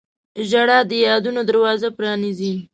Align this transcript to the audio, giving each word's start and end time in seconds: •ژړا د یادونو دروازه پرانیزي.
•ژړا 0.49 0.79
د 0.89 0.91
یادونو 1.07 1.41
دروازه 1.49 1.87
پرانیزي. 1.97 2.53